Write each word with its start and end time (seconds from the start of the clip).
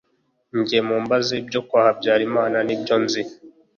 jye 0.67 0.79
mumbaze 0.87 1.33
ibyo 1.41 1.59
kwa 1.67 1.81
Habyarimana 1.85 2.57
nibyo 2.67 2.95
nzi 3.03 3.21